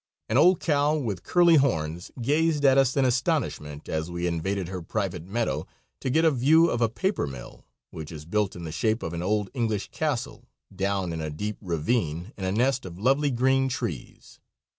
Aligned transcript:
An 0.29 0.35
old 0.39 0.59
cow 0.59 0.95
with 0.97 1.21
curly 1.21 1.57
horns 1.57 2.09
gazed 2.19 2.65
at 2.65 2.75
us 2.79 2.97
in 2.97 3.05
astonishment 3.05 3.87
as 3.87 4.09
we 4.09 4.25
invaded 4.25 4.67
her 4.67 4.81
private 4.81 5.23
meadow 5.25 5.67
to 5.99 6.09
get 6.09 6.25
a 6.25 6.31
view 6.31 6.71
of 6.71 6.81
a 6.81 6.89
paper 6.89 7.27
mill, 7.27 7.67
which 7.91 8.11
is 8.11 8.25
built 8.25 8.55
in 8.55 8.63
the 8.63 8.71
shape 8.71 9.03
of 9.03 9.13
an 9.13 9.21
old 9.21 9.51
English 9.53 9.91
castle, 9.91 10.47
down 10.75 11.13
in 11.13 11.21
a 11.21 11.29
deep 11.29 11.57
ravine 11.61 12.33
in 12.35 12.45
a 12.45 12.51
nest 12.51 12.83
of 12.83 12.97
lovely 12.97 13.29
green 13.29 13.69
trees. 13.69 14.39